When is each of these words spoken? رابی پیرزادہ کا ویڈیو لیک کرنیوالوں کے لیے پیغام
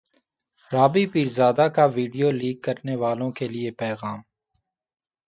رابی 0.71 1.05
پیرزادہ 1.13 1.67
کا 1.75 1.85
ویڈیو 1.95 2.31
لیک 2.31 2.63
کرنیوالوں 2.63 3.31
کے 3.31 3.47
لیے 3.47 3.71
پیغام 3.71 4.19